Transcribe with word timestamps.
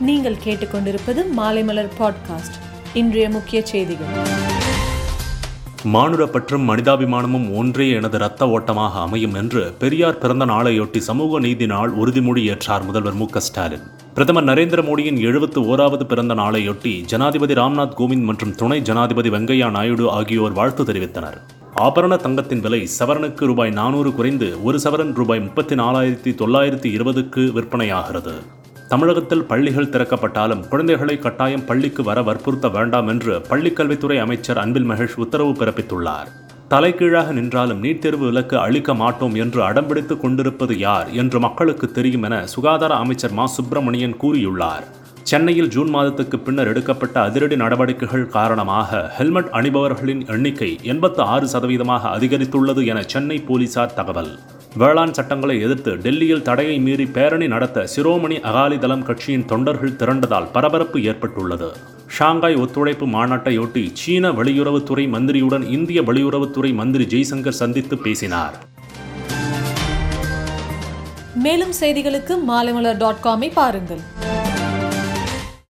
நீங்கள் 0.00 0.36
கேட்டுக்கொண்டிருப்பது 0.44 1.24
மாலைமலர் 1.36 1.88
பாட்காஸ்ட் 1.98 2.56
இன்றைய 2.94 3.28
முக்கிய 3.28 3.66
செய்திகள். 3.66 4.06
மானுடப்பற்றும் 5.92 6.68
மனிதாபிமானமும் 6.68 7.56
ஒன்றே 7.56 7.90
எனது 7.90 8.16
இரத்த 8.16 8.48
ஓட்டமாக 8.48 8.98
அமையும் 8.98 9.34
என்று 9.34 9.74
பெரியார் 9.78 10.18
பிறந்த 10.18 10.44
நாளையொட்டி 10.44 10.98
சமூக 10.98 11.38
நீதி 11.38 11.66
நாள் 11.66 11.96
உறுதிமொழி 11.96 12.44
ஏற்றார் 12.44 12.84
முதல்வர் 12.84 13.14
மு 13.14 13.26
ஸ்டாலின். 13.36 13.82
பிரதமர் 14.14 14.44
நரேந்திர 14.44 14.82
மோடியின் 14.82 15.20
எழுபத்து 15.20 15.60
ஓராவது 15.60 16.04
பிறந்த 16.04 16.34
நாளையொட்டி 16.34 17.00
ஜனாதிபதி 17.00 17.54
ராம்நாத் 17.54 17.94
கோவிந்த் 17.98 18.22
மற்றும் 18.22 18.54
துணை 18.54 18.82
ஜனாதிபதி 18.82 19.30
வெங்கையா 19.30 19.70
நாயுடு 19.70 20.10
ஆகியோர் 20.10 20.52
வாழ்த்து 20.52 20.82
தெரிவித்தனர். 20.82 21.40
ஆபரண 21.76 22.16
தங்கத்தின் 22.16 22.60
விலை 22.60 22.88
சவரனுக்கு 22.98 23.46
ரூபாய் 23.46 23.70
நானூறு 23.70 24.14
குறைந்து 24.14 24.62
ஒரு 24.62 24.78
சவரன் 24.84 25.14
ரூபாய் 25.14 25.40
முப்பத்தி 25.40 25.74
நாலாயிரத்தி 25.74 26.34
தொள்ளாயிரத்தி 26.34 26.86
இருபதுக்கு 26.86 27.52
விற்பனையாகிறது. 27.52 28.32
தமிழகத்தில் 28.88 29.44
பள்ளிகள் 29.44 29.88
திறக்கப்பட்டாலும் 29.88 30.68
குழந்தைகளை 30.68 31.18
கட்டாயம் 31.18 31.64
பள்ளிக்கு 31.64 32.02
வர 32.02 32.22
வற்புறுத்த 32.22 32.68
வேண்டாம் 32.68 33.08
என்று 33.08 33.38
பள்ளிக்கல்வித்துறை 33.48 34.18
அமைச்சர் 34.18 34.58
அன்பில் 34.58 34.88
மகேஷ் 34.90 35.16
உத்தரவு 35.16 35.52
பிறப்பித்துள்ளார். 35.52 36.28
தலைகீழாக 36.68 37.32
நின்றாலும் 37.32 37.82
நீட் 37.82 37.98
தேர்வு 37.98 38.26
விலக்கு 38.26 38.58
அளிக்க 38.58 38.94
மாட்டோம் 38.94 39.34
என்று 39.34 39.62
அடம்பிடித்துக் 39.62 40.20
கொண்டிருப்பது 40.20 40.78
யார் 40.78 41.12
என்று 41.12 41.40
மக்களுக்கு 41.40 41.90
தெரியும் 41.90 42.22
என 42.22 42.46
சுகாதார 42.46 42.94
அமைச்சர் 42.94 43.32
மா. 43.32 43.46
சுப்பிரமணியன் 43.46 44.16
கூறியுள்ளார். 44.22 44.86
சென்னையில் 45.22 45.68
ஜூன் 45.68 45.94
மாதத்துக்கு 45.94 46.38
பின்னர் 46.38 46.66
எடுக்கப்பட்ட 46.66 47.20
அதிரடி 47.20 47.56
நடவடிக்கைகள் 47.56 48.26
காரணமாக 48.26 49.10
ஹெல்மெட் 49.16 49.52
அணிபவர்களின் 49.52 50.26
எண்ணிக்கை 50.26 50.78
எண்பத்து 50.82 51.22
ஆறு 51.22 51.46
சதவீதமாக 51.46 52.08
அதிகரித்துள்ளது 52.18 52.84
என 52.86 53.02
சென்னை 53.02 53.38
போலீசார் 53.38 53.94
தகவல். 53.94 54.38
வேளாண் 54.80 55.12
சட்டங்களை 55.12 55.60
எதிர்த்து 55.60 55.92
டெல்லியில் 55.96 56.42
தடையை 56.42 56.78
மீறி 56.78 57.06
பேரணி 57.06 57.46
நடத்த 57.46 57.84
சிரோமணி 57.96 58.36
அகாலிதளம் 58.50 59.02
கட்சியின் 59.02 59.44
தொண்டர்கள் 59.44 59.94
திரண்டதால் 60.00 60.48
பரபரப்பு 60.52 61.02
ஏற்பட்டுள்ளது. 61.02 61.68
ஷாங்காய் 62.16 62.56
ஒத்துழைப்பு 62.56 63.06
மாநாட்டையொட்டி 63.06 63.84
சீன 63.92 64.32
வெளியுறவுத்துறை 64.32 65.08
மந்திரியுடன் 65.08 65.64
இந்திய 65.76 66.02
வெளியுறவுத்துறை 66.02 66.74
மந்திரி 66.74 67.06
ஜெய்சங்கர் 67.14 67.60
சந்தித்து 67.62 67.98
பேசினார். 67.98 68.56
மேலும் 71.34 71.74
செய்திகளுக்கு 71.80 72.36
மாலைமலர் 72.48 72.96
டாட் 72.96 73.22
காமை 73.22 73.50
பாருங்கள். 73.54 74.04